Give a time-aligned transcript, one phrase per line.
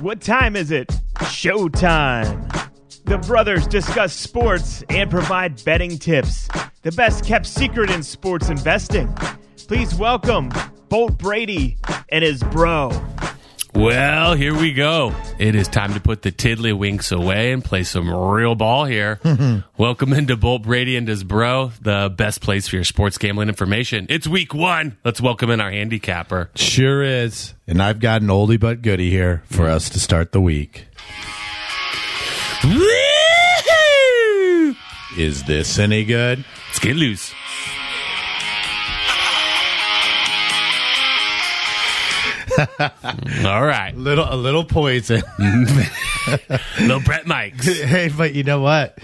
[0.00, 0.86] What time is it?
[1.16, 2.70] Showtime.
[3.06, 6.48] The brothers discuss sports and provide betting tips.
[6.82, 9.12] The best kept secret in sports investing.
[9.66, 10.52] Please welcome
[10.88, 11.78] Bolt Brady
[12.10, 12.90] and his bro.
[13.74, 15.14] Well, here we go.
[15.38, 19.20] It is time to put the tiddlywinks away and play some real ball here.
[19.78, 24.06] Welcome into Bolt Brady and his bro, the best place for your sports gambling information.
[24.08, 24.96] It's week one.
[25.04, 26.50] Let's welcome in our handicapper.
[26.54, 27.54] Sure is.
[27.66, 30.86] And I've got an oldie but goodie here for us to start the week.
[32.64, 34.74] Woo-hoo!
[35.16, 36.44] Is this any good?
[36.68, 37.32] Let's get loose.
[42.58, 43.92] All right.
[43.96, 45.22] Little a little poison.
[46.80, 47.66] Little Brett Mikes.
[47.80, 48.98] hey, but you know what?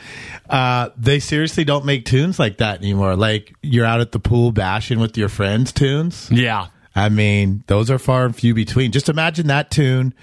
[0.49, 3.17] Uh, they seriously don't make tunes like that anymore.
[3.17, 6.29] Like you're out at the pool bashing with your friends tunes.
[6.31, 6.69] Yeah.
[6.95, 8.93] I mean, those are far and few between.
[8.93, 10.15] Just imagine that tune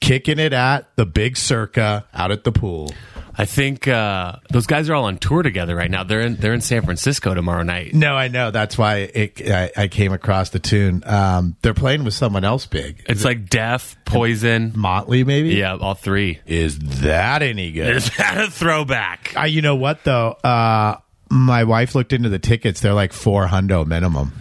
[0.00, 2.92] kicking it at the big Circa out at the pool.
[3.40, 6.02] I think uh, those guys are all on tour together right now.
[6.02, 7.94] They're in they're in San Francisco tomorrow night.
[7.94, 8.50] No, I know.
[8.50, 11.04] That's why it, I, I came across the tune.
[11.06, 13.04] Um, they're playing with someone else big.
[13.08, 14.72] It's like Death, Poison.
[14.74, 15.50] Motley, maybe?
[15.50, 16.40] Yeah, all three.
[16.46, 17.94] Is that any good?
[17.94, 19.34] Is that a throwback?
[19.38, 20.30] Uh, you know what though?
[20.42, 20.96] Uh,
[21.30, 22.80] my wife looked into the tickets.
[22.80, 24.32] They're like four hundo minimum.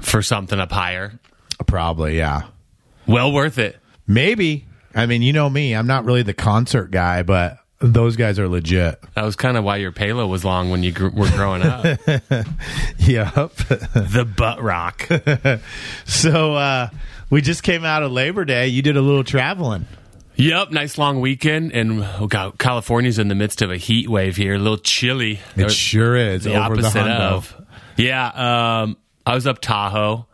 [0.00, 1.20] For something up higher.
[1.64, 2.48] Probably, yeah.
[3.06, 3.78] Well worth it.
[4.08, 4.66] Maybe.
[4.96, 5.74] I mean, you know me.
[5.74, 9.02] I'm not really the concert guy, but those guys are legit.
[9.14, 11.84] That was kind of why your payload was long when you gr- were growing up.
[12.98, 13.34] Yep.
[13.56, 15.08] the butt rock.
[16.04, 16.88] so uh,
[17.30, 18.68] we just came out of Labor Day.
[18.68, 19.86] You did a little traveling.
[20.36, 24.36] Yep, nice long weekend, and oh God, California's in the midst of a heat wave
[24.36, 24.54] here.
[24.54, 25.40] A little chilly.
[25.56, 26.44] It sure is.
[26.44, 27.20] the over the opposite hundo.
[27.20, 27.66] of.
[27.98, 30.26] Yeah, um, I was up Tahoe,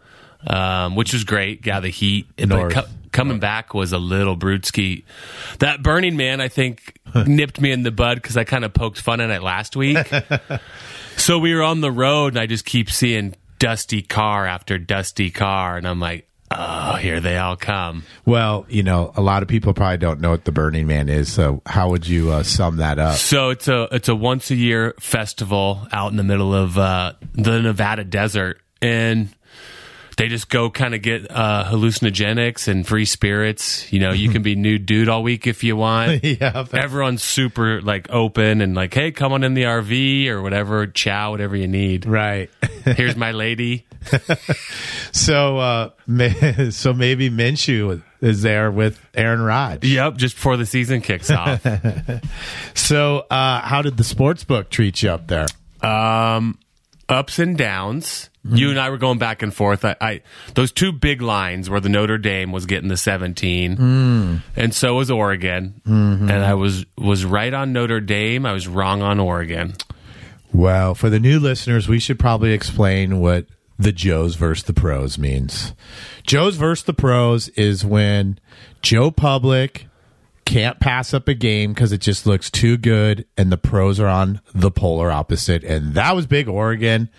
[0.46, 1.66] um, which was great.
[1.66, 2.26] Yeah, the heat.
[2.38, 2.74] North.
[2.74, 2.84] co-
[3.18, 5.02] coming back was a little brutski.
[5.58, 9.00] That Burning Man, I think, nipped me in the bud because I kind of poked
[9.00, 9.98] fun at it last week.
[11.16, 15.32] so we were on the road, and I just keep seeing dusty car after dusty
[15.32, 18.04] car, and I'm like, oh, here they all come.
[18.24, 21.32] Well, you know, a lot of people probably don't know what the Burning Man is.
[21.32, 23.16] So how would you uh, sum that up?
[23.16, 27.14] So it's a it's a once a year festival out in the middle of uh,
[27.34, 29.34] the Nevada desert, and
[30.18, 33.90] they just go kind of get uh, hallucinogenics and free spirits.
[33.92, 36.24] You know, you can be nude dude all week if you want.
[36.24, 36.66] yeah.
[36.72, 41.30] Everyone's super like open and like, hey, come on in the RV or whatever, chow,
[41.30, 42.04] whatever you need.
[42.04, 42.50] Right.
[42.84, 43.86] Here's my lady.
[45.12, 45.90] so, uh,
[46.70, 49.88] so maybe Minshew is there with Aaron Rodgers.
[49.88, 51.64] Yep, just before the season kicks off.
[52.74, 55.46] So, uh, how did the sports book treat you up there?
[55.82, 56.58] um,
[57.08, 58.30] ups and downs.
[58.44, 59.84] You and I were going back and forth.
[59.84, 60.20] I, I
[60.54, 64.36] those two big lines where the Notre Dame was getting the 17, hmm.
[64.56, 65.80] and so was Oregon.
[65.86, 66.30] Mm-hmm.
[66.30, 68.46] And I was was right on Notre Dame.
[68.46, 69.74] I was wrong on Oregon.
[70.52, 73.46] Well, for the new listeners, we should probably explain what
[73.78, 75.74] the Joes versus the pros means.
[76.26, 78.38] Joes versus the pros is when
[78.82, 79.87] Joe Public
[80.48, 84.06] can't pass up a game because it just looks too good, and the pros are
[84.06, 85.62] on the polar opposite.
[85.62, 87.10] And that was big Oregon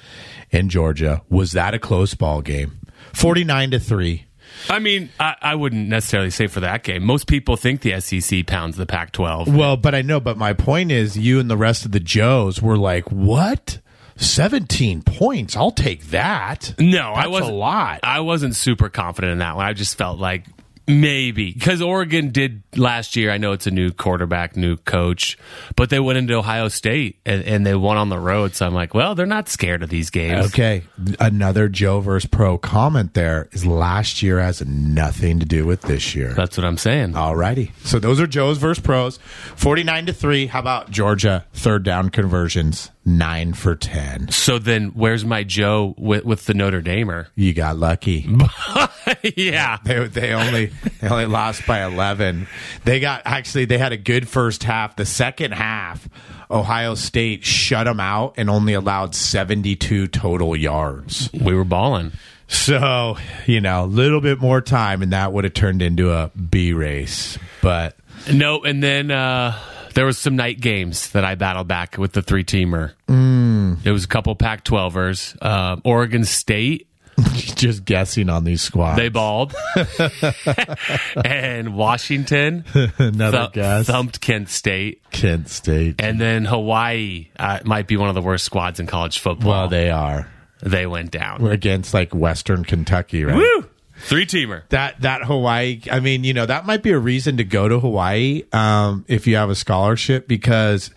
[0.51, 1.21] and Georgia.
[1.29, 2.79] Was that a close ball game?
[3.13, 4.25] 49 to 3.
[4.67, 7.03] I mean, I, I wouldn't necessarily say for that game.
[7.03, 9.55] Most people think the SEC pounds the Pac-12.
[9.55, 12.63] Well, but I know, but my point is you and the rest of the Joes
[12.63, 13.77] were like, what?
[14.15, 15.55] 17 points.
[15.55, 16.73] I'll take that.
[16.79, 17.99] No, I That's wasn't a lot.
[18.01, 19.65] I wasn't super confident in that one.
[19.65, 20.45] I just felt like
[20.89, 23.31] maybe because Oregon did last year.
[23.31, 25.37] I know it's a new quarterback, new coach,
[25.75, 28.55] but they went into Ohio State and, and they won on the road.
[28.55, 30.47] So I'm like, well, they're not scared of these games.
[30.47, 30.83] Okay,
[31.19, 36.15] another Joe versus Pro comment there is last year has nothing to do with this
[36.15, 36.33] year.
[36.33, 37.13] That's what I'm saying.
[37.13, 39.17] Alrighty, so those are Joe's versus Pros,
[39.55, 40.47] forty nine to three.
[40.47, 44.29] How about Georgia third down conversions, nine for ten?
[44.29, 47.27] So then, where's my Joe with, with the Notre Damer?
[47.35, 48.27] You got lucky.
[49.35, 52.47] yeah, They, they only they only lost by eleven.
[52.85, 54.95] They got actually they had a good first half.
[54.95, 56.07] The second half,
[56.49, 61.29] Ohio State shut them out and only allowed seventy two total yards.
[61.33, 62.11] we were balling.
[62.47, 66.29] So, you know, a little bit more time and that would have turned into a
[66.29, 67.37] B race.
[67.61, 67.95] But
[68.33, 69.55] No, and then uh,
[69.93, 72.93] there was some night games that I battled back with the three teamer.
[73.07, 73.83] Mm.
[73.83, 75.37] There was a couple Pac-12ers.
[75.39, 76.87] Uh, Oregon State
[77.55, 78.97] just guessing on these squads.
[78.97, 79.53] They balled.
[81.25, 82.63] and Washington
[82.97, 83.87] Another thu- guess.
[83.87, 85.01] thumped Kent State.
[85.11, 85.95] Kent State.
[85.99, 89.51] And then Hawaii uh, might be one of the worst squads in college football.
[89.51, 90.29] Well, they are.
[90.61, 91.41] They went down.
[91.41, 93.35] We're against like Western Kentucky, right?
[93.35, 93.69] Woo!
[94.01, 94.63] Three teamer.
[94.69, 95.81] that that Hawaii.
[95.91, 99.27] I mean, you know, that might be a reason to go to Hawaii um, if
[99.27, 100.89] you have a scholarship because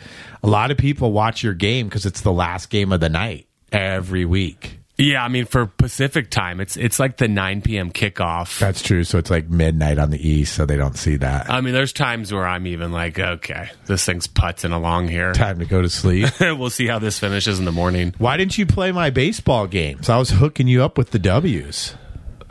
[0.43, 3.49] a lot of people watch your game because it's the last game of the night
[3.73, 4.79] every week.
[4.99, 7.91] Yeah, I mean for Pacific time, it's it's like the 9 p.m.
[7.91, 8.59] kickoff.
[8.59, 9.05] That's true.
[9.05, 11.51] So it's like midnight on the east, so they don't see that.
[11.51, 15.33] I mean, there's times where I'm even like, okay, this thing's putzing along here.
[15.43, 16.29] Time to go to sleep.
[16.41, 18.15] we'll see how this finishes in the morning.
[18.19, 20.09] Why didn't you play my baseball games?
[20.09, 21.95] I was hooking you up with the W's.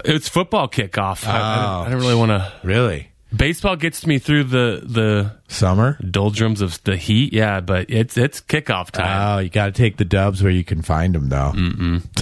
[0.03, 1.27] It's football kickoff.
[1.27, 2.51] I, I, oh, I don't really want to.
[2.63, 3.10] Really?
[3.35, 5.97] Baseball gets me through the the Summer?
[6.09, 7.31] doldrums of the heat.
[7.33, 9.37] Yeah, but it's it's kickoff time.
[9.37, 11.53] Oh, you got to take the dubs where you can find them, though.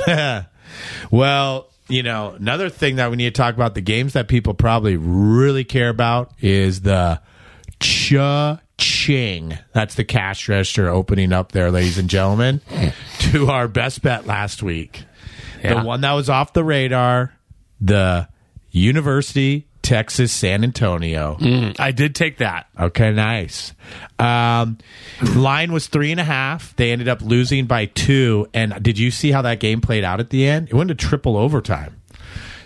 [1.09, 4.53] Well, you know, another thing that we need to talk about the games that people
[4.53, 7.19] probably really care about is the
[7.79, 9.57] cha-ching.
[9.73, 12.61] That's the cash register opening up there, ladies and gentlemen,
[13.31, 15.03] to our best bet last week.
[15.63, 15.81] Yeah.
[15.81, 17.33] The one that was off the radar,
[17.81, 18.27] the
[18.71, 21.36] University Texas San Antonio.
[21.39, 22.68] Mm, I did take that.
[22.80, 23.74] Okay, nice.
[24.19, 24.77] Um,
[25.36, 26.75] line was three and a half.
[26.75, 28.47] They ended up losing by two.
[28.53, 30.68] And did you see how that game played out at the end?
[30.69, 32.00] It went to triple overtime.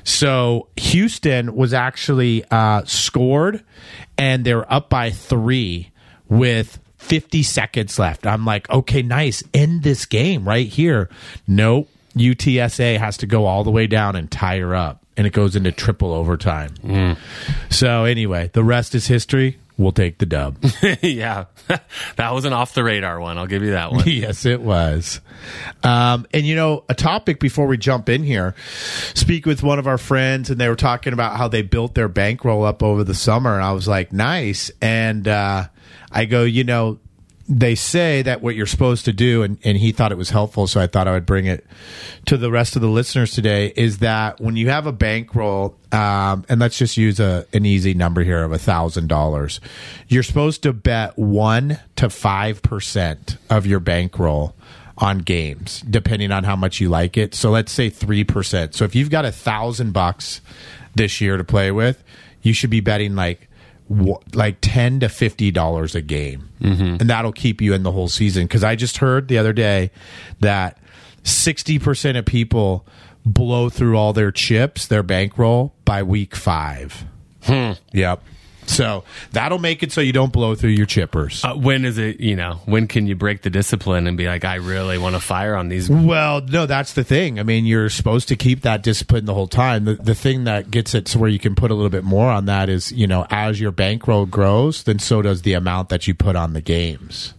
[0.03, 3.63] So Houston was actually uh, scored,
[4.17, 5.91] and they were up by three
[6.27, 8.27] with 50 seconds left.
[8.27, 9.43] I'm like, okay, nice.
[9.53, 11.09] End this game right here.
[11.47, 11.87] Nope.
[12.17, 15.55] UTSA has to go all the way down and tie her up, and it goes
[15.55, 17.17] into triple overtime.
[17.69, 19.59] So anyway, the rest is history.
[19.77, 20.57] We'll take the dub.
[21.01, 21.45] yeah,
[22.15, 23.39] that was an off the radar one.
[23.39, 24.03] I'll give you that one.
[24.07, 25.19] yes, it was.
[25.83, 28.53] Um, and you know, a topic before we jump in here,
[29.15, 32.07] speak with one of our friends, and they were talking about how they built their
[32.07, 34.69] bankroll up over the summer, and I was like, nice.
[34.79, 35.67] And uh,
[36.11, 36.99] I go, you know,
[37.47, 40.65] they say that what you're supposed to do, and, and he thought it was helpful,
[40.65, 41.65] so I thought I would bring it
[42.25, 43.73] to the rest of the listeners today.
[43.75, 47.93] Is that when you have a bankroll, um, and let's just use a an easy
[47.93, 49.59] number here of a thousand dollars,
[50.07, 54.55] you're supposed to bet one to five percent of your bankroll
[54.97, 57.35] on games, depending on how much you like it.
[57.35, 58.73] So let's say three percent.
[58.73, 60.39] So if you've got a thousand bucks
[60.95, 62.01] this year to play with,
[62.41, 63.49] you should be betting like
[63.89, 66.49] like 10 to 50 dollars a game.
[66.61, 66.97] Mm-hmm.
[67.01, 68.45] And that'll keep you in the whole season.
[68.45, 69.91] Because i just heard the other day
[70.39, 70.77] that
[71.23, 72.85] 60% of people
[73.25, 77.05] blow through all their chips their bankroll by week five.
[77.43, 77.73] Hmm.
[77.93, 78.23] Yep
[78.65, 82.19] so that'll make it so you don't blow through your chippers Uh, when is it?
[82.19, 85.21] You know, when can you break the discipline and be like, I really want to
[85.21, 85.89] fire on these?
[85.89, 87.39] Well, no, that's the thing.
[87.39, 89.85] I mean, you're supposed to keep that discipline the whole time.
[89.85, 92.29] The, the thing that gets it to where you can put a little bit more
[92.29, 96.07] on that is, you know, as your bankroll grows, then so does the amount that
[96.07, 97.33] you put on the games.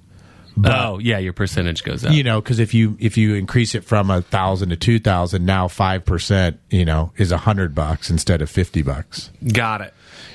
[0.65, 2.13] oh, yeah, your percentage goes up.
[2.13, 5.45] You know, because if you if you increase it from a thousand to two thousand,
[5.45, 9.31] now five percent, you know, is a hundred bucks instead of fifty bucks.
[9.53, 9.95] Got it.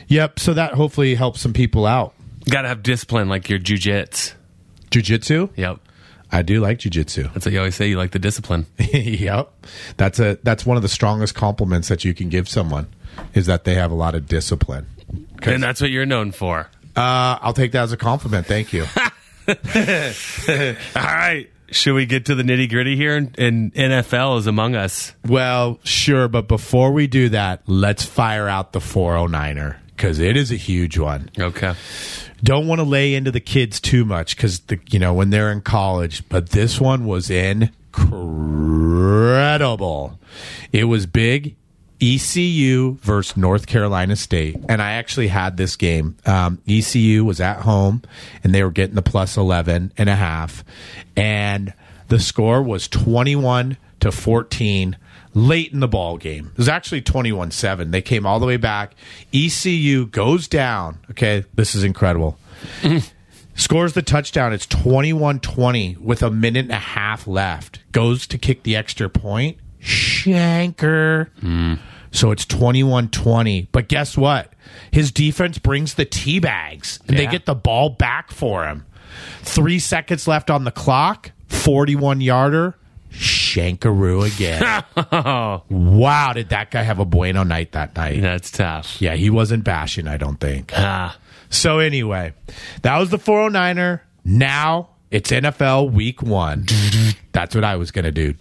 [0.10, 0.40] Yep.
[0.40, 2.14] So that hopefully helps some people out.
[2.50, 4.34] Got to have discipline like your jujits.
[4.92, 5.80] Jujitsu, Yep.
[6.32, 7.34] I do like jujitsu.
[7.34, 7.88] That's what you always say.
[7.88, 8.68] You like the discipline.
[8.78, 9.52] yep.
[9.98, 12.88] That's a that's one of the strongest compliments that you can give someone
[13.34, 14.86] is that they have a lot of discipline.
[15.42, 16.70] And that's what you're known for.
[16.96, 18.46] Uh, I'll take that as a compliment.
[18.46, 18.86] Thank you.
[19.48, 19.56] All
[20.96, 21.48] right.
[21.72, 23.16] Should we get to the nitty gritty here?
[23.16, 25.14] And, and NFL is among us.
[25.28, 30.50] well, sure, but before we do that, let's fire out the 409er because it is
[30.50, 31.30] a huge one.
[31.38, 31.76] Okay.
[32.42, 35.52] Don't want to lay into the kids too much because the you know when they're
[35.52, 37.68] in college, but this one was incredible.
[40.72, 41.58] It was big.
[42.02, 44.56] ECU versus North Carolina State.
[44.70, 46.16] And I actually had this game.
[46.26, 48.04] Um, ECU was at home
[48.42, 50.64] and they were getting the plus 11 and a half.
[51.18, 51.74] And
[52.08, 54.96] the score was 21 to 14
[55.34, 56.52] late in the ball game.
[56.54, 57.92] It was actually 21 7.
[57.92, 58.96] They came all the way back.
[59.34, 61.00] ECU goes down.
[61.12, 62.38] Okay, this is incredible.
[63.56, 64.54] Scores the touchdown.
[64.54, 67.80] It's 21 20 with a minute and a half left.
[67.92, 69.58] Goes to kick the extra point.
[69.82, 71.30] Shanker.
[71.40, 71.76] Hmm.
[72.12, 73.68] So it's 21 20.
[73.72, 74.54] But guess what?
[74.92, 78.86] His defense brings the tea bags and they get the ball back for him.
[79.42, 81.32] Three seconds left on the clock.
[81.48, 82.76] 41 yarder.
[83.50, 84.84] Shankaroo again.
[86.00, 88.22] wow, did that guy have a bueno night that night?
[88.22, 89.02] That's tough.
[89.02, 90.72] Yeah, he wasn't bashing, I don't think.
[90.76, 91.18] Ah.
[91.50, 92.34] So anyway,
[92.84, 94.02] that was the 409er.
[94.24, 96.66] Now it's NFL week one.
[97.32, 98.36] That's what I was going to do.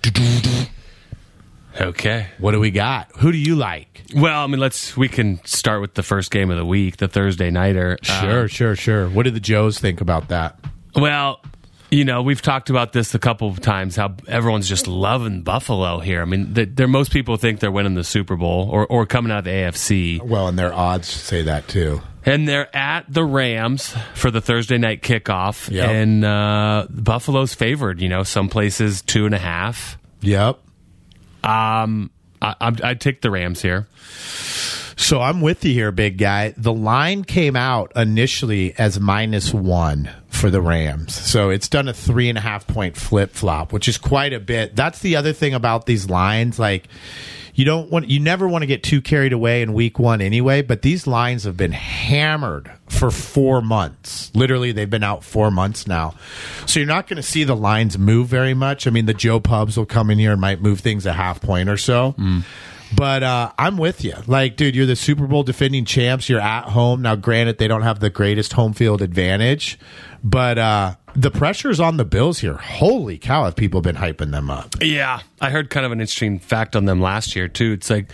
[1.81, 2.27] Okay.
[2.39, 3.11] What do we got?
[3.19, 4.03] Who do you like?
[4.15, 4.97] Well, I mean, let's.
[4.97, 7.99] We can start with the first game of the week, the Thursday nighter.
[8.09, 9.09] Uh, Sure, sure, sure.
[9.09, 10.59] What do the Joes think about that?
[10.97, 11.41] well,
[11.91, 13.97] You know, we've talked about this a couple of times.
[13.97, 16.21] How everyone's just loving Buffalo here.
[16.21, 19.39] I mean, they're, most people think they're winning the Super Bowl or, or coming out
[19.39, 20.23] of the AFC.
[20.23, 22.03] Well, and their odds say that too.
[22.27, 25.89] And they're at the Rams for the Thursday night kickoff, Yep.
[25.89, 28.03] and uh, Buffalo's favored.
[28.03, 29.97] You know, some places two and a half.
[30.21, 30.59] Yep.
[31.43, 32.11] Um,
[32.43, 33.87] I, I'd, I'd take the Rams here.
[34.97, 36.53] So I'm with you here, big guy.
[36.57, 41.15] The line came out initially as minus one for the Rams.
[41.15, 44.41] So it's done a three and a half point flip flop, which is quite a
[44.41, 44.77] bit.
[44.77, 46.59] That's the other thing about these lines.
[46.59, 46.89] Like,
[47.55, 50.63] you don't want, you never want to get too carried away in week one anyway,
[50.63, 54.31] but these lines have been hammered for four months.
[54.33, 56.15] Literally, they've been out four months now.
[56.67, 58.87] So you're not going to see the lines move very much.
[58.87, 61.41] I mean, the Joe Pubs will come in here and might move things a half
[61.41, 62.15] point or so.
[62.17, 62.45] Mm.
[62.95, 64.15] But uh, I'm with you.
[64.27, 66.29] Like, dude, you're the Super Bowl defending champs.
[66.29, 67.03] You're at home.
[67.03, 69.79] Now, granted, they don't have the greatest home field advantage,
[70.25, 72.55] but uh, the pressure's on the Bills here.
[72.55, 74.77] Holy cow, have people been hyping them up?
[74.81, 77.73] Yeah, I heard kind of an interesting fact on them last year too.
[77.73, 78.11] It's like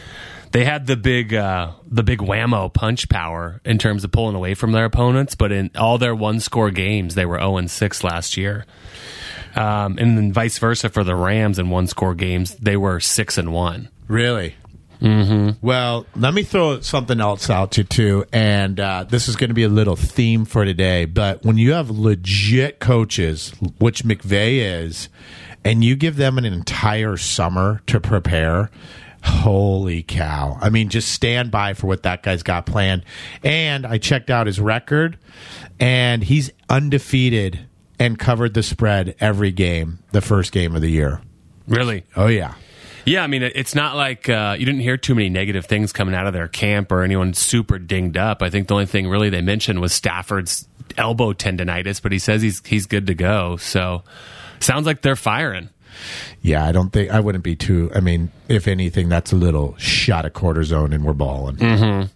[0.53, 4.55] they had the big uh, the big whammo punch power in terms of pulling away
[4.55, 8.03] from their opponents, but in all their one score games, they were zero and six
[8.03, 8.67] last year.
[9.57, 13.39] Um, and then vice versa for the Rams in one score games, they were six
[13.39, 13.89] and one.
[14.09, 14.57] Really?
[15.05, 15.65] Mm-hmm.
[15.67, 19.49] Well, let me throw something else out to you too, and uh, this is going
[19.51, 21.05] to be a little theme for today.
[21.05, 25.11] But when you have legit coaches, which McVay is,
[25.63, 28.71] and you give them an entire summer to prepare,
[29.23, 30.57] holy cow!
[30.63, 33.05] I mean, just stand by for what that guy's got planned.
[33.43, 35.19] And I checked out his record,
[35.79, 37.67] and he's undefeated
[37.99, 41.21] and covered the spread every game, the first game of the year.
[41.69, 42.05] Really?
[42.17, 42.55] Oh yeah.
[43.05, 46.15] Yeah, I mean, it's not like uh, you didn't hear too many negative things coming
[46.15, 48.43] out of their camp or anyone super dinged up.
[48.43, 52.43] I think the only thing really they mentioned was Stafford's elbow tendonitis, but he says
[52.43, 53.57] he's he's good to go.
[53.57, 54.03] So
[54.61, 55.69] sounds like they're firing.
[56.41, 57.91] Yeah, I don't think I wouldn't be too.
[57.95, 61.57] I mean, if anything, that's a little shot of cortisone, and we're balling.
[61.57, 62.07] Mm-hmm.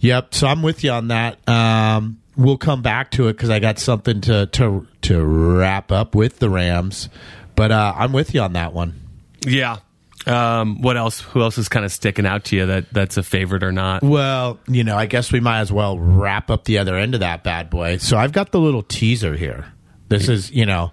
[0.00, 0.34] Yep.
[0.34, 1.46] So I'm with you on that.
[1.48, 6.14] Um, we'll come back to it because I got something to to to wrap up
[6.14, 7.08] with the Rams,
[7.54, 8.98] but uh, I'm with you on that one.
[9.46, 9.78] Yeah.
[10.26, 11.20] Um, what else?
[11.20, 14.02] Who else is kind of sticking out to you that that's a favorite or not?
[14.02, 17.20] Well, you know, I guess we might as well wrap up the other end of
[17.20, 17.96] that bad boy.
[17.98, 19.72] So I've got the little teaser here.
[20.08, 20.92] This is, you know,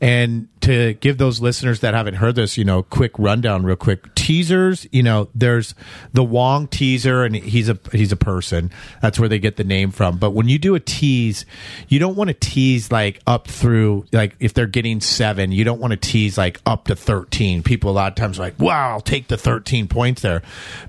[0.00, 4.14] and to give those listeners that haven't heard this, you know, quick rundown real quick.
[4.14, 5.74] Teasers, you know, there's
[6.14, 8.70] the Wong teaser and he's a he's a person.
[9.02, 10.16] That's where they get the name from.
[10.16, 11.44] But when you do a tease,
[11.88, 15.80] you don't want to tease like up through like if they're getting 7, you don't
[15.80, 17.62] want to tease like up to 13.
[17.62, 20.40] People a lot of times are like, "Wow, I'll take the 13 points there."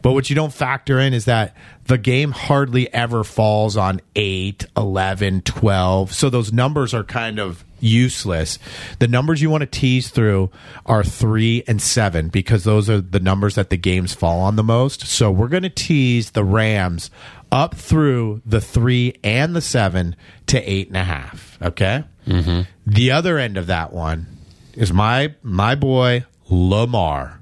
[0.01, 1.53] But what you don't factor in is that
[1.87, 6.13] the game hardly ever falls on 8, 11, 12.
[6.13, 8.59] So those numbers are kind of useless.
[8.99, 10.51] The numbers you want to tease through
[10.85, 14.63] are 3 and 7 because those are the numbers that the games fall on the
[14.63, 15.07] most.
[15.07, 17.11] So we're going to tease the Rams
[17.51, 20.15] up through the 3 and the 7
[20.47, 21.67] to 8.5.
[21.67, 22.03] Okay?
[22.27, 22.61] Mm-hmm.
[22.85, 24.27] The other end of that one
[24.73, 27.41] is my my boy Lamar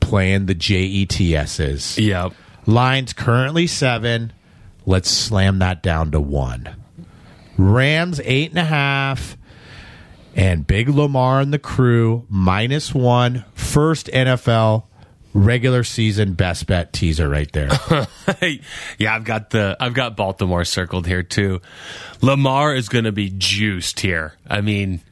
[0.00, 1.98] playing the Jets.
[1.98, 2.32] Yep.
[2.66, 4.32] Lines currently seven.
[4.86, 6.76] Let's slam that down to one.
[7.56, 9.36] Rams eight and a half.
[10.34, 14.84] And Big Lamar and the crew minus one first NFL
[15.34, 17.70] regular season best bet teaser right there.
[18.98, 21.60] yeah, I've got the I've got Baltimore circled here too.
[22.20, 24.34] Lamar is going to be juiced here.
[24.48, 25.02] I mean,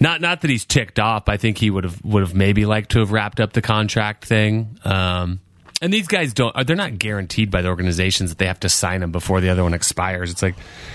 [0.00, 1.28] not not that he's ticked off.
[1.28, 4.24] I think he would have would have maybe liked to have wrapped up the contract
[4.24, 4.78] thing.
[4.84, 5.40] Um,
[5.82, 8.68] and these guys don't uh, they're not guaranteed by the organizations that they have to
[8.68, 10.30] sign him before the other one expires.
[10.30, 10.54] It's like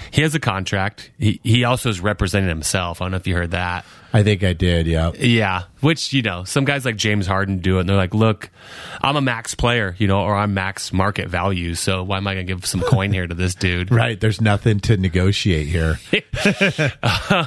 [0.10, 1.12] he has a contract.
[1.20, 3.02] He he also is representing himself.
[3.02, 3.86] I don't know if you heard that.
[4.14, 5.12] I think I did, yeah.
[5.18, 8.50] Yeah, which you know, some guys like James Harden do it, and they're like, "Look,
[9.02, 11.76] I'm a max player, you know, or I'm max market value.
[11.76, 13.92] So why am I going to give some coin here to this dude?
[13.98, 16.00] Right, there's nothing to negotiate here.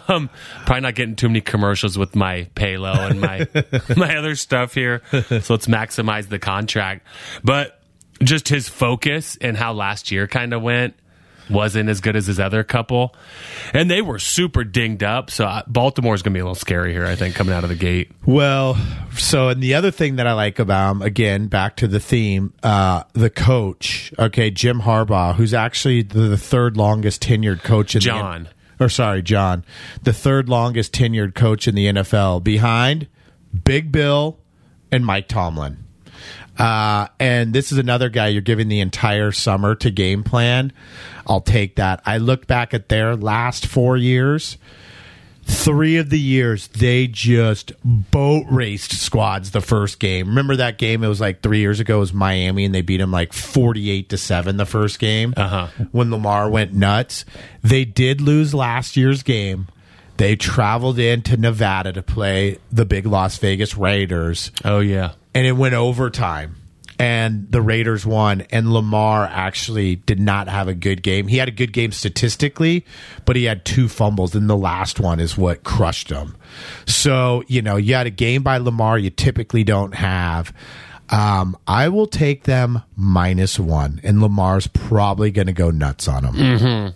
[0.09, 0.29] um,
[0.67, 3.47] probably not getting too many commercials with my Palo and my
[3.97, 5.01] my other stuff here.
[5.13, 7.07] So let's maximize the contract.
[7.45, 7.81] But
[8.23, 10.95] just his focus and how last year kind of went
[11.51, 13.15] wasn't as good as his other couple,
[13.73, 15.31] and they were super dinged up.
[15.31, 17.71] So uh, Baltimore's going to be a little scary here, I think, coming out of
[17.71, 18.11] the gate.
[18.25, 18.77] Well,
[19.17, 22.53] so and the other thing that I like about him, again, back to the theme,
[22.63, 28.01] uh, the coach, okay, Jim Harbaugh, who's actually the, the third longest tenured coach in
[28.01, 28.45] John.
[28.45, 29.65] the or sorry, John,
[30.03, 33.09] the third longest tenured coach in the NFL, behind
[33.65, 34.39] Big Bill
[34.91, 35.85] and Mike Tomlin.
[36.61, 40.73] Uh, and this is another guy you're giving the entire summer to game plan.
[41.27, 42.03] I'll take that.
[42.05, 44.59] I looked back at their last four years
[45.51, 50.29] three of the years they just boat raced squads the first game.
[50.29, 51.03] Remember that game?
[51.03, 51.97] It was like three years ago.
[51.97, 55.35] It was Miami, and they beat them like forty-eight to seven the first game.
[55.37, 55.69] Uh-huh.
[55.93, 57.25] When Lamar went nuts,
[57.63, 59.67] they did lose last year's game.
[60.21, 65.13] They traveled into Nevada to play the big Las Vegas Raiders Oh yeah.
[65.35, 66.57] and it went overtime
[66.99, 71.27] and the Raiders won and Lamar actually did not have a good game.
[71.29, 72.85] He had a good game statistically,
[73.25, 76.37] but he had two fumbles and the last one is what crushed him.
[76.87, 80.53] So, you know, you had a game by Lamar you typically don't have.
[81.09, 86.23] Um, I will take them minus one, and Lamar's probably going to go nuts on
[86.23, 86.95] them.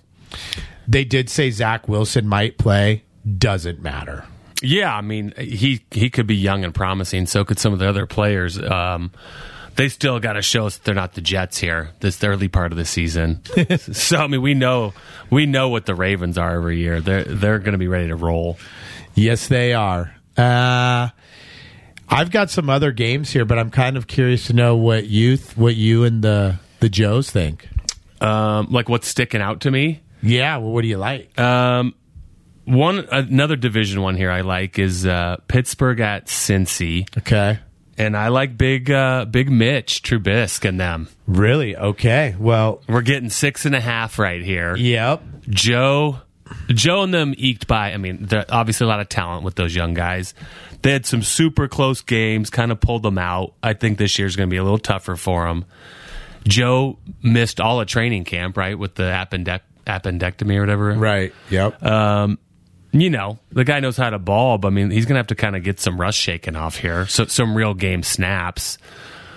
[0.86, 3.02] They did say Zach Wilson might play.
[3.38, 4.24] Doesn't matter.
[4.62, 7.26] Yeah, I mean he he could be young and promising.
[7.26, 8.58] So could some of the other players.
[8.60, 9.10] Um,
[9.76, 12.70] they still got to show us that they're not the Jets here this early part
[12.70, 13.42] of the season.
[13.78, 14.94] so I mean, we know
[15.30, 17.00] we know what the Ravens are every year.
[17.00, 18.58] They're they're going to be ready to roll.
[19.14, 20.14] Yes, they are.
[20.36, 21.08] Uh,
[22.08, 25.36] I've got some other games here, but I'm kind of curious to know what you
[25.36, 27.68] th- what you and the the Joes think.
[28.20, 30.02] Um, like what's sticking out to me?
[30.22, 31.38] Yeah, well, what do you like?
[31.38, 31.94] Um,
[32.64, 37.58] one another division one here I like is uh, Pittsburgh at Cincy, okay,
[37.98, 41.08] and I like big uh, big Mitch Trubisky and them.
[41.26, 41.76] really?
[41.76, 44.76] Okay, well, We're getting six and a half right here.
[44.76, 46.18] yep, Joe,
[46.68, 47.92] Joe and them eked by.
[47.92, 50.34] I mean, obviously a lot of talent with those young guys.
[50.82, 53.54] They had some super close games, kind of pulled them out.
[53.62, 55.64] I think this year's going to be a little tougher for them.
[56.46, 60.92] Joe missed all of training camp, right, with the appendec- appendectomy or whatever.
[60.92, 61.82] right, yep.
[62.94, 65.26] You know, the guy knows how to ball, but I mean, he's going to have
[65.26, 67.06] to kind of get some rust shaken off here.
[67.06, 68.78] So some real game snaps.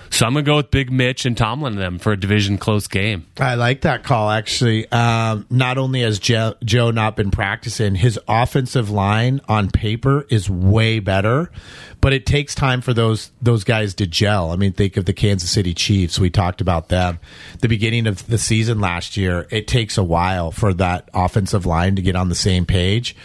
[0.10, 2.88] So I'm to go with Big Mitch and Tomlin and them for a division close
[2.88, 3.26] game.
[3.40, 4.92] I like that call actually.
[4.92, 10.50] Um, not only has Joe, Joe not been practicing, his offensive line on paper is
[10.50, 11.52] way better,
[12.02, 14.52] but it takes time for those those guys to gel.
[14.52, 16.20] I mean, think of the Kansas City Chiefs.
[16.20, 17.20] We talked about them.
[17.60, 21.96] The beginning of the season last year, it takes a while for that offensive line
[21.96, 23.16] to get on the same page.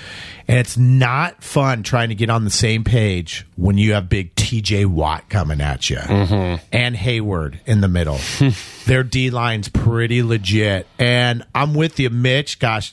[0.48, 4.34] And it's not fun trying to get on the same page when you have big
[4.34, 6.64] TJ Watt coming at you mm-hmm.
[6.72, 8.18] and Heyward in the middle.
[8.86, 10.86] Their D line's pretty legit.
[10.98, 12.58] And I'm with you, Mitch.
[12.58, 12.92] Gosh,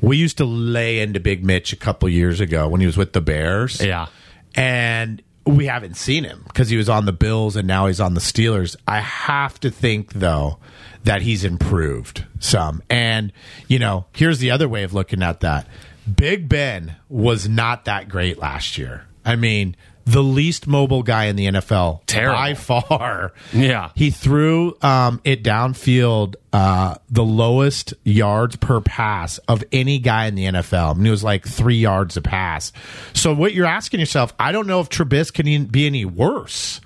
[0.00, 3.12] we used to lay into Big Mitch a couple years ago when he was with
[3.12, 3.80] the Bears.
[3.80, 4.06] Yeah.
[4.54, 8.14] And we haven't seen him because he was on the Bills and now he's on
[8.14, 8.76] the Steelers.
[8.86, 10.58] I have to think, though,
[11.04, 12.82] that he's improved some.
[12.88, 13.32] And,
[13.66, 15.66] you know, here's the other way of looking at that
[16.12, 19.06] Big Ben was not that great last year.
[19.24, 22.34] I mean, the least mobile guy in the NFL Terrible.
[22.36, 23.32] by far.
[23.52, 23.90] Yeah.
[23.94, 30.34] He threw um, it downfield uh, the lowest yards per pass of any guy in
[30.34, 30.90] the NFL.
[30.90, 32.72] I mean, it was like three yards a pass.
[33.14, 36.80] So what you're asking yourself, I don't know if Trubisky can be any worse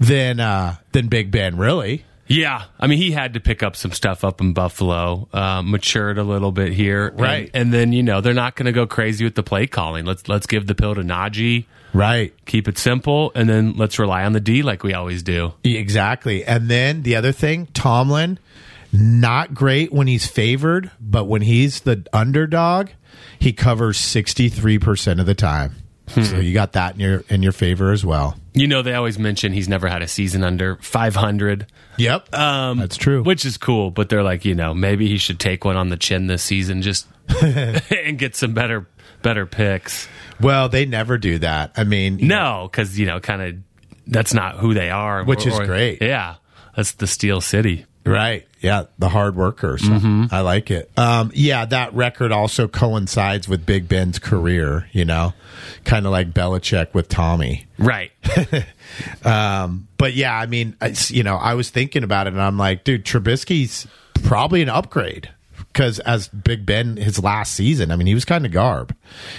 [0.00, 2.04] than uh, than Big Ben, really.
[2.28, 6.18] Yeah, I mean, he had to pick up some stuff up in Buffalo, uh, matured
[6.18, 7.50] a little bit here, Right.
[7.52, 10.04] And, then you know they're not going to go crazy with the play calling.
[10.06, 12.32] Let's let's give the pill to Najee, Right.
[12.46, 15.52] keep it simple, and then let's rely on the D like we always do.
[15.64, 16.44] Exactly.
[16.44, 18.38] And then the other thing, Tomlin,
[18.92, 22.90] not great when he's favored, but when he's the underdog,
[23.38, 25.74] he covers 63% of the time.
[26.08, 28.36] So you got that in your in your favor as well.
[28.54, 32.34] You know, they always mention he's never had a season under 500, Yep.
[32.34, 33.22] um, That's true.
[33.22, 33.90] which is cool.
[33.90, 36.82] But they're like, you know, maybe he should take one on the chin this season,
[36.82, 37.06] just
[37.42, 38.86] and get some better
[39.22, 40.08] better picks.
[40.40, 41.72] Well, they never do that.
[41.76, 43.56] I mean, No, because you know, kind of
[44.06, 46.02] that's not who they are, Which is great.
[46.02, 46.34] Yeah,
[46.76, 47.86] that's the Steel City.
[48.04, 48.46] Right?
[48.60, 49.82] Yeah, the hard workers.
[49.84, 50.90] I like it.
[50.96, 54.88] Um, yeah, that record also coincides with Big Ben's career.
[54.92, 55.34] You know,
[55.84, 57.66] kind of like Belichick with Tommy.
[57.78, 58.12] Right.
[59.24, 62.58] Um, but yeah, I mean, it's, you know, I was thinking about it, and I'm
[62.58, 63.86] like, dude, Trubisky's
[64.22, 65.30] probably an upgrade
[65.72, 68.94] because as Big Ben his last season, I mean, he was kind of garb,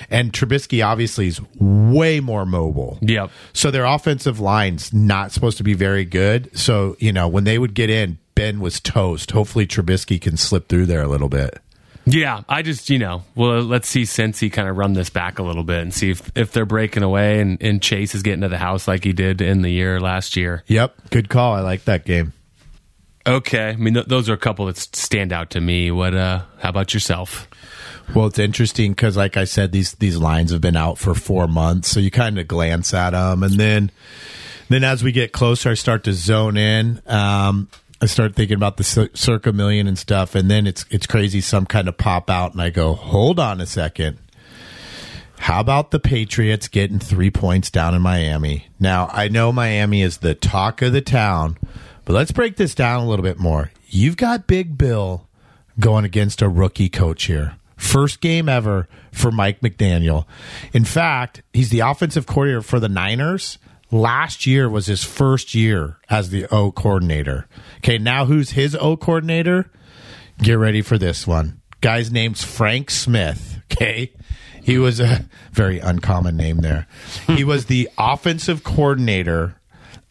[0.10, 2.97] and Trubisky obviously is way more mobile.
[3.02, 3.30] Yep.
[3.54, 6.58] So their offensive line's not supposed to be very good.
[6.58, 8.17] So you know, when they would get in,
[8.60, 9.32] Was toast.
[9.32, 11.60] Hopefully, Trubisky can slip through there a little bit.
[12.06, 15.43] Yeah, I just you know, well, let's see Cincy kind of run this back a
[15.43, 18.49] little bit and see if if they're breaking away and, and Chase is getting to
[18.49, 20.63] the house like he did in the year last year.
[20.67, 21.53] Yep, good call.
[21.53, 22.34] I like that game.
[23.25, 25.91] Okay, I mean th- those are a couple that stand out to me.
[25.91, 26.13] What?
[26.13, 27.47] uh How about yourself?
[28.13, 31.47] Well, it's interesting because, like I said, these these lines have been out for four
[31.47, 33.91] months, so you kind of glance at them, and then
[34.67, 37.01] then as we get closer, I start to zone in.
[37.06, 37.69] Um,
[38.04, 41.39] I start thinking about the cir- Circa Million and stuff, and then it's it's crazy.
[41.39, 44.18] Some kind of pop out, and I go, "Hold on a second.
[45.39, 48.68] How about the Patriots getting three points down in Miami?
[48.78, 51.58] Now, I know Miami is the talk of the town,
[52.04, 53.72] but let's break this down a little bit more.
[53.88, 55.30] You've got Big Bill
[55.80, 57.56] going against a rookie coach here.
[57.78, 60.26] First game ever for Mike McDaniel.
[60.74, 63.60] In fact, he's the offensive coordinator for the Niners.
[63.93, 67.47] Last year was his first year as the O coordinator.
[67.77, 69.69] Okay, now who's his O coordinator?
[70.39, 71.62] Get ready for this one.
[71.79, 73.62] Guy's name's Frank Smith.
[73.71, 74.12] Okay.
[74.63, 76.88] He was a very uncommon name there.
[77.27, 79.58] he was the offensive coordinator.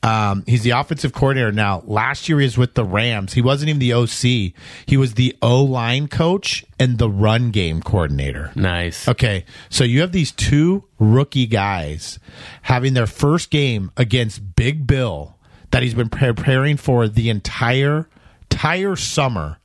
[0.03, 1.83] Um, he's the offensive coordinator now.
[1.87, 3.35] Last year he was with the Rams.
[3.35, 4.53] He wasn't even the OC.
[4.87, 8.51] He was the O line coach and the run game coordinator.
[8.57, 9.07] Nice.
[9.07, 12.19] Okay, so you have these two rookie guys
[12.63, 15.37] having their first game against Big Bill
[15.71, 18.09] that he's been preparing for the entire
[18.51, 19.59] entire summer.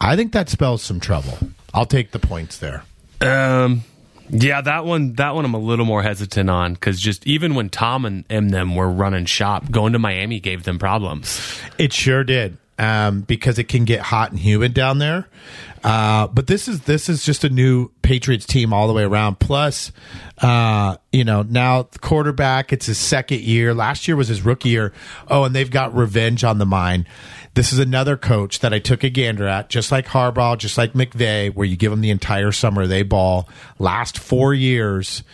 [0.00, 1.38] I think that spells some trouble.
[1.74, 2.84] I'll take the points there.
[3.20, 3.84] Um,
[4.32, 7.68] yeah, that one, that one, I'm a little more hesitant on because just even when
[7.68, 11.58] Tom and, and them were running shop, going to Miami gave them problems.
[11.78, 12.56] It sure did.
[12.78, 15.28] Um, because it can get hot and humid down there.
[15.84, 19.38] Uh, but this is this is just a new Patriots team all the way around.
[19.38, 19.92] Plus,
[20.38, 23.74] uh, you know, now quarterback, it's his second year.
[23.74, 24.94] Last year was his rookie year.
[25.28, 27.04] Oh, and they've got revenge on the mind.
[27.54, 30.92] This is another coach that I took a gander at, just like Harbaugh, just like
[30.92, 33.48] McVay, where you give them the entire summer, they ball.
[33.78, 35.24] Last four years,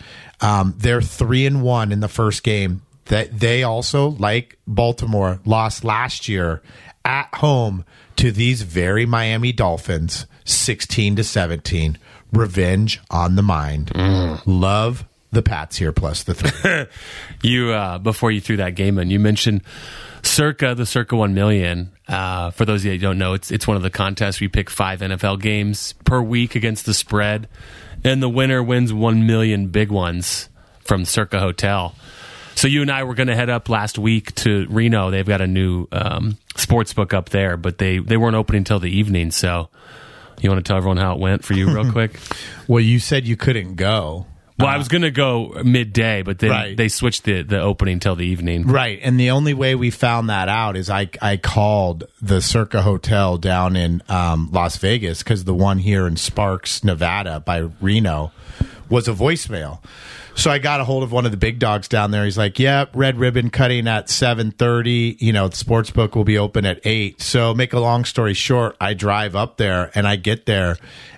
[0.41, 2.81] um, they're three and one in the first game.
[3.05, 6.61] That they also, like Baltimore, lost last year
[7.05, 7.85] at home
[8.17, 11.97] to these very Miami Dolphins, sixteen to seventeen.
[12.33, 13.91] Revenge on the mind.
[14.45, 16.85] Love the Pats here plus the three.
[17.41, 19.61] You uh, before you threw that game in, you mentioned
[20.23, 21.91] Circa the Circa One Million.
[22.07, 24.45] Uh, for those of you who don't know, it's it's one of the contests where
[24.45, 27.47] you pick five NFL games per week against the spread,
[28.03, 30.49] and the winner wins one million big ones
[30.79, 31.95] from Circa Hotel.
[32.55, 35.11] So you and I were going to head up last week to Reno.
[35.11, 38.79] They've got a new um, sports book up there, but they they weren't opening until
[38.79, 39.31] the evening.
[39.31, 39.69] So
[40.41, 42.19] you want to tell everyone how it went for you, real quick?
[42.67, 44.25] well, you said you couldn't go.
[44.59, 46.75] Well, I was going to go midday, but then Right.
[46.77, 48.65] they switched the, the opening till the evening.
[48.65, 48.99] Right.
[49.03, 53.37] And the only way we found that out is I, I called the Circa Hotel
[53.37, 58.31] down in um, Las Vegas because the one here in Sparks, Nevada by Reno
[58.89, 59.79] was a voicemail.
[60.33, 62.23] So I got a hold of one of the big dogs down there.
[62.23, 65.17] He's like, "Yep, red ribbon cutting at 7:30.
[65.19, 68.35] You know, the sports book will be open at 8." So make a long story
[68.35, 70.77] short, I drive up there and I get there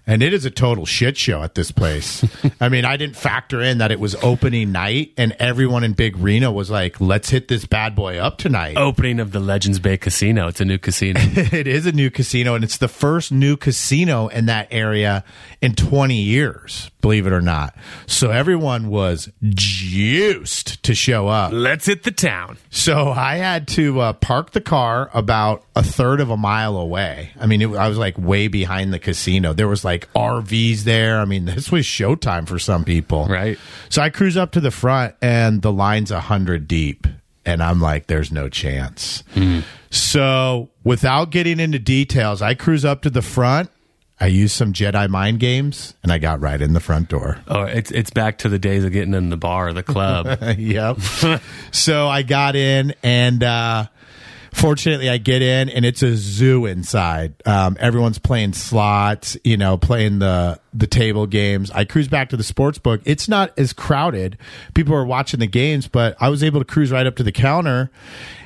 [0.10, 2.26] and it is a total shit show at this place.
[2.60, 6.18] I mean, I didn't factor in that it was opening night and everyone in Big
[6.18, 9.98] Reno was like, "Let's hit this bad boy up tonight." Opening of the Legends Bay
[9.98, 10.48] Casino.
[10.48, 11.20] It's a new casino.
[11.24, 15.24] it is a new casino and it's the first new casino in that area
[15.62, 17.76] in 20 years, believe it or not.
[18.08, 21.52] So everyone was juiced to show up.
[21.54, 22.58] Let's hit the town.
[22.70, 27.32] So I had to uh, park the car about a third of a mile away.
[27.40, 29.54] I mean, it, I was like way behind the casino.
[29.54, 31.20] There was like RVs there.
[31.20, 33.26] I mean, this was showtime for some people.
[33.28, 33.58] Right.
[33.90, 37.08] So I cruise up to the front and the line's a hundred deep.
[37.46, 39.24] And I'm like, there's no chance.
[39.90, 43.72] So without getting into details, I cruise up to the front.
[44.22, 47.38] I used some Jedi mind games and I got right in the front door.
[47.48, 50.38] Oh, it's it's back to the days of getting in the bar the club.
[50.58, 51.00] yep.
[51.72, 53.86] so I got in and uh
[54.54, 57.34] fortunately I get in and it's a zoo inside.
[57.46, 61.72] Um everyone's playing slots, you know, playing the the table games.
[61.72, 63.02] I cruise back to the sports book.
[63.06, 64.38] It's not as crowded.
[64.74, 67.32] People are watching the games, but I was able to cruise right up to the
[67.32, 67.90] counter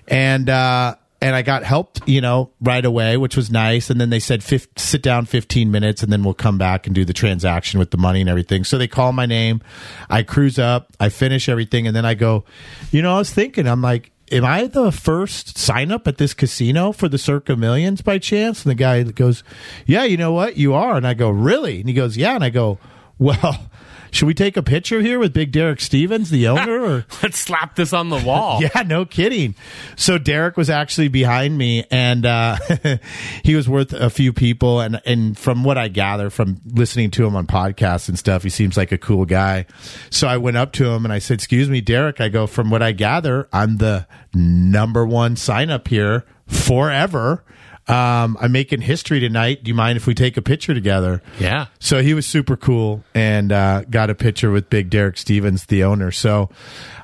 [0.08, 3.90] and uh and I got helped, you know, right away, which was nice.
[3.90, 6.94] And then they said, "Fif- sit down 15 minutes and then we'll come back and
[6.94, 8.66] do the transaction with the money and everything.
[8.66, 9.62] So they call my name.
[10.10, 11.88] I cruise up, I finish everything.
[11.88, 12.44] And then I go,
[12.92, 16.34] you know, I was thinking, I'm like, am I the first sign up at this
[16.34, 18.64] casino for the Circa Millions by chance?
[18.64, 19.44] And the guy goes,
[19.86, 20.58] yeah, you know what?
[20.58, 20.96] You are.
[20.96, 21.80] And I go, really?
[21.80, 22.36] And he goes, yeah.
[22.36, 22.80] And I go,
[23.20, 23.70] well,
[24.14, 26.80] should we take a picture here with Big Derek Stevens, the owner?
[26.80, 28.62] Or Let's slap this on the wall.
[28.76, 29.56] yeah, no kidding.
[29.96, 32.58] So Derek was actually behind me, and uh,
[33.44, 34.82] he was worth a few people.
[34.82, 38.50] And and from what I gather from listening to him on podcasts and stuff, he
[38.50, 39.66] seems like a cool guy.
[40.12, 42.70] So I went up to him and I said, "Excuse me, Derek." I go, "From
[42.70, 47.44] what I gather, I'm the number one sign up here forever."
[47.88, 49.64] Um, I'm making history tonight.
[49.64, 51.22] Do you mind if we take a picture together?
[51.40, 51.68] Yeah.
[51.80, 55.84] So he was super cool and uh, got a picture with Big Derek Stevens, the
[55.84, 56.12] owner.
[56.12, 56.50] So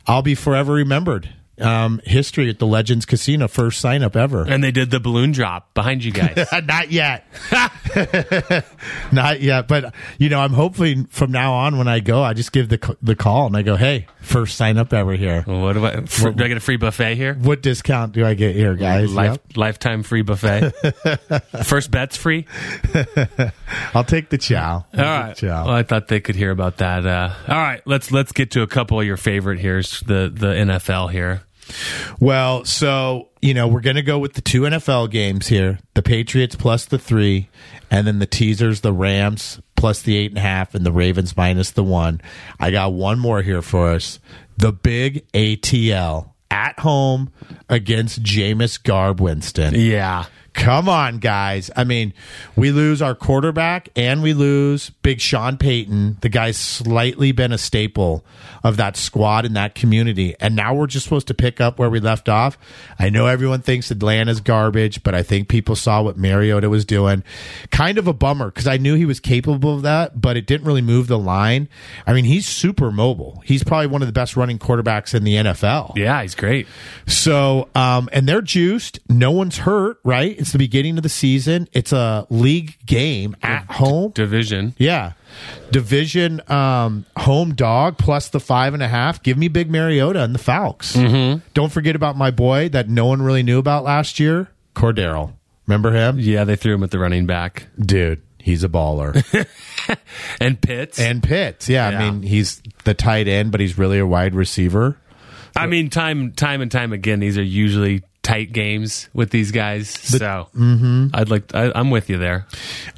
[0.07, 1.29] I'll be forever remembered
[1.61, 4.43] um, history at the Legends Casino, first sign up ever.
[4.47, 6.47] And they did the balloon drop behind you guys.
[6.65, 7.25] Not yet.
[9.11, 9.67] Not yet.
[9.67, 12.95] But, you know, I'm hopefully from now on when I go, I just give the,
[13.01, 15.41] the call and I go, hey, first sign up ever here.
[15.43, 16.01] what do I?
[16.05, 17.33] fr- do I get a free buffet here?
[17.35, 19.13] What discount do I get here, guys?
[19.13, 19.57] Life, Yep.
[19.57, 20.71] Lifetime free buffet.
[21.65, 22.45] First bet's free.
[23.93, 24.85] I'll take the chow.
[24.93, 25.35] All right.
[25.35, 25.65] Chow.
[25.65, 27.05] Well, I thought they could hear about that.
[27.05, 30.47] Uh, all right, let's let's get to a couple of your favorite here's the the
[30.47, 31.43] NFL here.
[32.19, 36.01] Well, so you know we're going to go with the two NFL games here: the
[36.01, 37.49] Patriots plus the three,
[37.89, 41.35] and then the teasers, the Rams plus the eight and a half, and the Ravens
[41.37, 42.21] minus the one.
[42.59, 44.19] I got one more here for us:
[44.57, 47.31] the big ATL at home
[47.69, 49.75] against Jameis Garb Winston.
[49.75, 50.25] Yeah.
[50.59, 51.71] Come on, guys.
[51.73, 52.13] I mean,
[52.57, 56.17] we lose our quarterback and we lose Big Sean Payton.
[56.19, 58.25] The guy's slightly been a staple
[58.61, 60.35] of that squad in that community.
[60.37, 62.57] And now we're just supposed to pick up where we left off.
[62.99, 67.23] I know everyone thinks Atlanta's garbage, but I think people saw what Mariota was doing.
[67.71, 70.67] Kind of a bummer because I knew he was capable of that, but it didn't
[70.67, 71.69] really move the line.
[72.05, 73.41] I mean, he's super mobile.
[73.45, 75.95] He's probably one of the best running quarterbacks in the NFL.
[75.95, 76.67] Yeah, he's great.
[77.07, 78.99] So, um, and they're juiced.
[79.07, 80.37] No one's hurt, right?
[80.37, 81.67] It's the beginning of the season.
[81.73, 84.11] It's a league game at home.
[84.11, 84.73] Division.
[84.77, 85.13] Yeah.
[85.71, 89.21] Division um, home dog plus the five and a half.
[89.23, 90.93] Give me Big Mariota and the Falcons.
[90.93, 91.39] Mm-hmm.
[91.53, 95.33] Don't forget about my boy that no one really knew about last year, Cordarrelle.
[95.67, 96.19] Remember him?
[96.19, 97.67] Yeah, they threw him at the running back.
[97.79, 99.23] Dude, he's a baller.
[100.39, 100.99] And Pitts.
[100.99, 101.99] and Pitts, yeah, Yeah.
[101.99, 104.97] I mean, he's the tight end, but he's really a wide receiver.
[105.55, 109.89] I mean, time time and time again, these are usually tight games with these guys.
[109.89, 110.47] so
[111.13, 112.45] I'd like I, I'm with you there,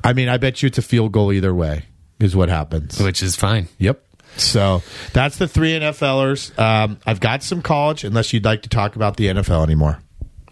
[0.04, 1.86] I mean, I bet you it's a field goal either way,
[2.20, 3.00] is what happens.
[3.00, 3.68] which is fine.
[3.78, 4.04] Yep.
[4.38, 4.82] So
[5.14, 6.58] that's the three NFLers.
[6.58, 10.00] Um, I've got some college, unless you'd like to talk about the NFL anymore.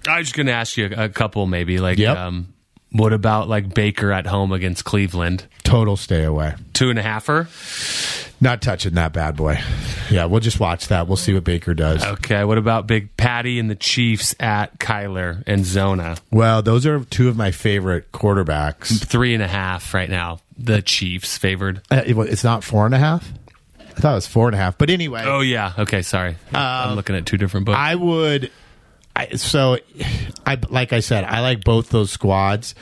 [0.08, 2.18] I was just going to ask you a, a couple, maybe like, Yep.
[2.18, 2.54] um,
[2.92, 5.46] what about like Baker at home against Cleveland?
[5.64, 6.56] Total stay away.
[6.74, 7.48] Two and a halfer.
[8.42, 9.60] Not touching that bad boy.
[10.10, 11.08] Yeah, we'll just watch that.
[11.08, 12.04] We'll see what Baker does.
[12.04, 12.44] Okay.
[12.46, 16.16] What about Big Patty and the Chiefs at Kyler and Zona?
[16.32, 18.98] Well, those are two of my favorite quarterbacks.
[19.04, 20.40] Three and a half right now.
[20.58, 21.82] The Chiefs favored.
[21.92, 23.30] Uh, it- it's not four and a half.
[23.80, 24.78] I thought it was four and a half.
[24.78, 25.74] But anyway, Oh yeah.
[25.78, 26.02] Okay.
[26.02, 26.38] Sorry.
[26.54, 27.78] I'm looking at two different books.
[27.78, 28.50] I would.
[29.36, 29.78] So,
[30.46, 32.76] I like I said, I like both those squads.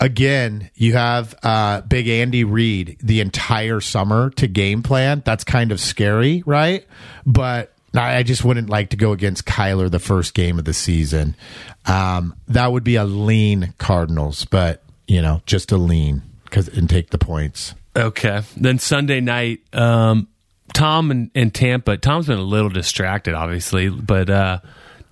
[0.00, 5.22] Again, you have uh, Big Andy Reid the entire summer to game plan.
[5.24, 6.86] That's kind of scary, right?
[7.24, 10.74] But I I just wouldn't like to go against Kyler the first game of the
[10.74, 11.36] season.
[11.86, 16.88] Um, that would be a lean Cardinals, but you know, just a lean because and
[16.88, 17.74] take the points.
[17.96, 18.42] Okay.
[18.56, 20.28] Then Sunday night, um,
[20.72, 21.96] Tom and, and Tampa.
[21.96, 24.58] Tom's been a little distracted, obviously, but uh,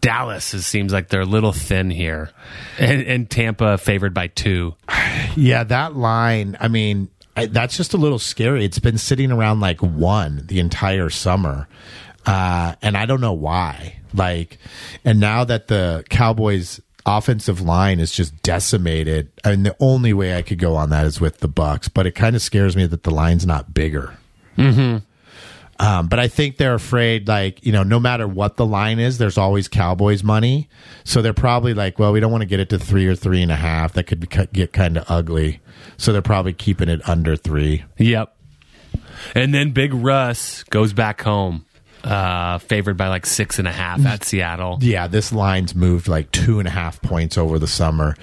[0.03, 2.31] Dallas it seems like they're a little thin here,
[2.79, 4.75] and, and Tampa favored by two.
[5.37, 6.59] Yeah, that line.
[6.61, 8.65] I mean, I, that's just a little scary.
[8.67, 11.69] It's been sitting around like one the entire summer,
[12.27, 14.01] uh, and I don't know why.
[14.13, 14.59] Like,
[15.05, 20.37] and now that the Cowboys' offensive line is just decimated, I mean, the only way
[20.37, 21.89] I could go on that is with the Bucks.
[21.89, 24.19] But it kind of scares me that the line's not bigger.
[25.83, 29.19] Um, but I think they're afraid, like, you know, no matter what the line is,
[29.19, 30.69] there's always Cowboys money.
[31.03, 33.43] So they're probably like, well, we don't want to get it to three or three
[33.43, 33.95] and a half.
[33.95, 35.61] That could be, get kind of ugly.
[35.97, 37.85] So they're probably keeping it under three.
[37.99, 38.33] Yep.
[39.35, 41.67] And then Big Russ goes back home,
[42.05, 44.79] uh, favored by like six and a half at Seattle.
[44.81, 48.17] Yeah, this line's moved like two and a half points over the summer.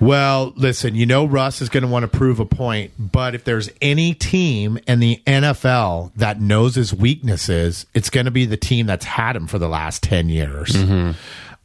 [0.00, 3.44] Well, listen, you know Russ is going to want to prove a point, but if
[3.44, 8.56] there's any team in the NFL that knows his weaknesses, it's going to be the
[8.56, 10.74] team that's had him for the last 10 years.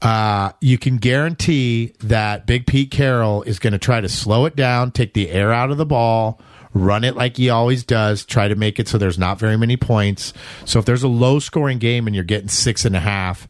[0.02, 4.56] Uh, you can guarantee that Big Pete Carroll is going to try to slow it
[4.56, 6.42] down, take the air out of the ball,
[6.74, 9.78] run it like he always does, try to make it so there's not very many
[9.78, 10.34] points.
[10.66, 13.48] So if there's a low scoring game and you're getting six and a half,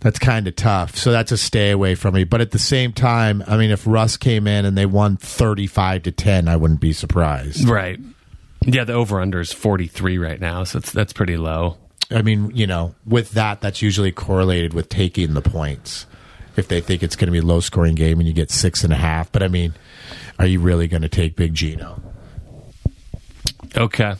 [0.00, 0.96] that's kind of tough.
[0.96, 2.24] So that's a stay away from me.
[2.24, 6.04] But at the same time, I mean, if Russ came in and they won 35
[6.04, 7.68] to 10, I wouldn't be surprised.
[7.68, 7.98] Right.
[8.64, 11.78] Yeah, the over under is 43 right now, so it's, that's pretty low.
[12.10, 16.06] I mean, you know, with that, that's usually correlated with taking the points.
[16.56, 18.82] If they think it's going to be a low scoring game and you get six
[18.82, 19.30] and a half.
[19.30, 19.74] But I mean,
[20.40, 22.02] are you really going to take Big Gino?
[23.76, 24.14] Okay.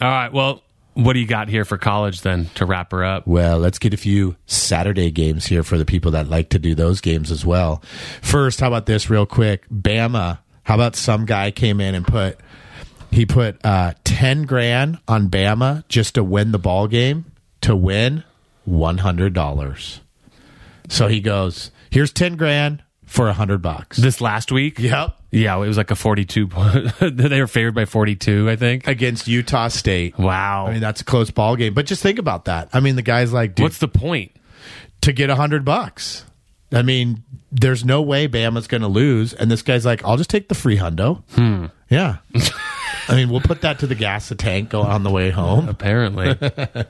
[0.00, 0.32] All right.
[0.32, 0.62] Well,
[0.94, 3.26] what do you got here for college then to wrap her up?
[3.26, 6.74] Well, let's get a few Saturday games here for the people that like to do
[6.74, 7.82] those games as well.
[8.22, 9.68] First, how about this real quick?
[9.68, 10.38] Bama.
[10.62, 12.38] How about some guy came in and put
[13.10, 17.26] he put uh, ten grand on Bama just to win the ball game
[17.62, 18.24] to win
[18.68, 20.00] $100.
[20.88, 23.96] So he goes, here's 10 grand for a 100 bucks.
[23.96, 24.78] This last week?
[24.78, 25.16] Yep.
[25.34, 26.48] Yeah, it was like a 42.
[27.10, 28.86] they were favored by 42, I think.
[28.86, 30.18] Against Utah State.
[30.18, 30.66] Wow.
[30.68, 31.74] I mean, that's a close ball game.
[31.74, 32.68] But just think about that.
[32.72, 34.32] I mean, the guy's like, dude, What's the point?
[35.02, 36.24] to get a hundred bucks.
[36.72, 40.30] I mean, there's no way Bama's going to lose, and this guy's like, "I'll just
[40.30, 41.66] take the free hundo." Hmm.
[41.90, 42.16] Yeah.
[43.08, 45.68] I mean, we'll put that to the gas the tank go on the way home.
[45.68, 46.38] Apparently.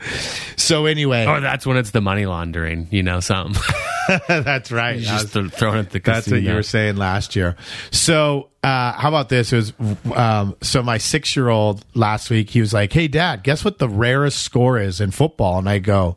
[0.56, 3.60] So anyway, oh, that's when it's the money laundering, you know, something.
[4.28, 4.98] that's right.
[4.98, 6.14] Just th- throwing at the Casino.
[6.14, 7.56] That's what you were saying last year.
[7.90, 9.52] So, uh, how about this?
[9.52, 9.72] It was
[10.14, 12.48] um, so my six year old last week.
[12.48, 15.80] He was like, "Hey, Dad, guess what the rarest score is in football?" And I
[15.80, 16.16] go,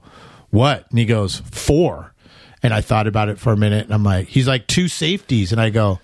[0.49, 2.13] "What?" And he goes, four.
[2.63, 5.51] And I thought about it for a minute, and I'm like, "He's like two safeties."
[5.51, 5.99] And I go,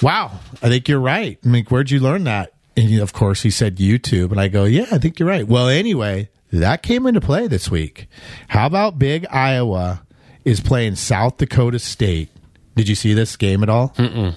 [0.00, 3.50] "Wow, I think you're right." I'm like, "Where'd you learn that?" And of course, he
[3.50, 7.20] said YouTube, and I go, "Yeah, I think you're right." Well, anyway, that came into
[7.20, 8.06] play this week.
[8.48, 10.02] How about Big Iowa
[10.44, 12.28] is playing South Dakota State?
[12.74, 13.94] Did you see this game at all?
[13.96, 14.34] Mm-mm.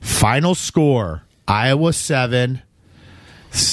[0.00, 2.62] Final score: Iowa seven,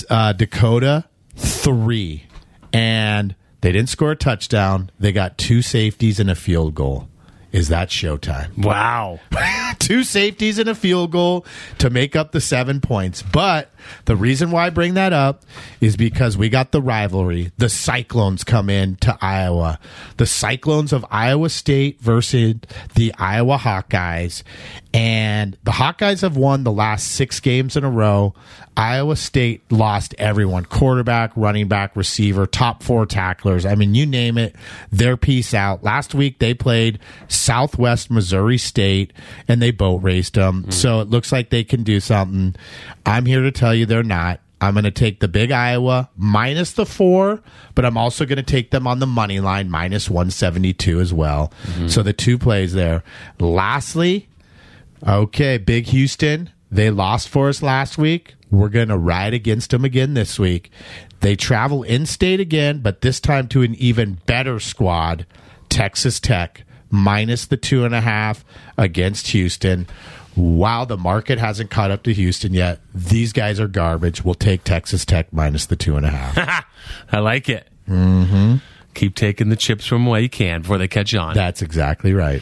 [0.10, 2.26] uh, Dakota three,
[2.74, 4.90] and they didn't score a touchdown.
[5.00, 7.08] They got two safeties and a field goal.
[7.52, 8.58] Is that showtime?
[8.64, 9.20] Wow.
[9.80, 11.46] two safeties and a field goal
[11.80, 13.24] to make up the seven points.
[13.24, 13.72] But
[14.06, 15.44] the reason why I bring that up
[15.82, 17.52] is because we got the rivalry.
[17.58, 19.80] The Cyclones come in to Iowa.
[20.18, 22.56] The Cyclones of Iowa State versus
[22.96, 24.44] the Iowa Hawkeyes.
[24.94, 28.34] And the Hawkeyes have won the last six games in a row.
[28.78, 33.66] Iowa State lost everyone quarterback, running back, receiver, top four tacklers.
[33.66, 34.56] I mean, you name it,
[34.92, 35.84] they're peace out.
[35.84, 37.00] Last week they played
[37.40, 39.14] Southwest Missouri State
[39.48, 40.62] and they boat raced them.
[40.62, 40.72] Mm-hmm.
[40.72, 42.56] So it looks like they can do something.
[43.06, 44.40] I'm here to tell you they're not.
[44.62, 47.42] I'm going to take the big Iowa minus the four,
[47.76, 51.54] but I'm also going to take them on the money line minus 172 as well.
[51.64, 51.88] Mm-hmm.
[51.88, 53.04] So the two plays there.
[53.40, 54.28] Lastly,
[55.06, 56.50] Okay, Big Houston.
[56.72, 58.36] They lost for us last week.
[58.52, 60.72] We're going to ride against them again this week.
[61.22, 65.26] They travel in state again, but this time to an even better squad,
[65.70, 68.44] Texas Tech, minus the two and a half
[68.78, 69.88] against Houston.
[70.36, 72.80] Wow, the market hasn't caught up to Houston yet.
[72.94, 74.24] These guys are garbage.
[74.24, 76.66] We'll take Texas Tech minus the two and a half.
[77.12, 77.68] I like it.
[77.90, 78.58] Mm-hmm.
[78.94, 81.34] Keep taking the chips from where you can before they catch on.
[81.36, 82.42] That's exactly right.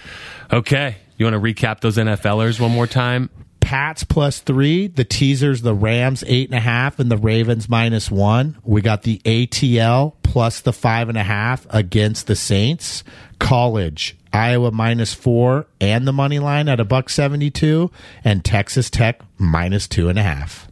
[0.52, 0.98] okay.
[1.18, 3.32] You want to recap those NFLers one more time?
[3.60, 4.86] Pats plus three.
[4.88, 8.56] The teasers, the Rams eight and a half, and the Ravens minus one.
[8.64, 13.04] We got the ATL plus the five and a half against the Saints.
[13.40, 17.92] College, Iowa minus four, and the money line at a buck seventy two,
[18.24, 20.68] and Texas Tech minus two and a half.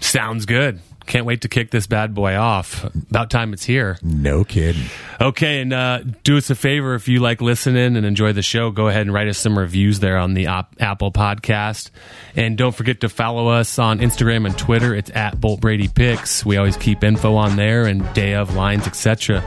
[0.00, 0.80] Sounds good.
[1.06, 2.84] Can't wait to kick this bad boy off.
[2.84, 3.98] About time it's here.
[4.02, 4.84] No kidding.
[5.20, 8.70] Okay, and uh, do us a favor if you like listening and enjoy the show,
[8.70, 11.90] go ahead and write us some reviews there on the op- Apple Podcast,
[12.36, 14.94] and don't forget to follow us on Instagram and Twitter.
[14.94, 16.46] It's at Bolt Brady Picks.
[16.46, 19.42] We always keep info on there and day of lines, etc.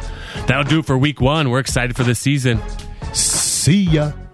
[0.47, 1.49] That'll do it for week one.
[1.49, 2.59] We're excited for this season.
[3.65, 4.24] See ya.